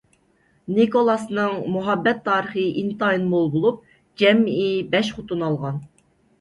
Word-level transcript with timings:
نىكولاسنىڭ 0.77 1.53
مۇھەببەت 1.75 2.23
تارىخى 2.29 2.65
ئىنتايىن 2.81 3.29
مول 3.35 3.47
بولۇپ، 3.59 3.87
جەمئىي 4.25 4.77
بەش 4.97 5.15
خوتۇن 5.21 5.49
ئالغان. 5.51 5.83